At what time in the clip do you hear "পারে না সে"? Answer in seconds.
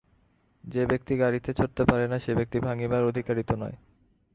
1.85-2.31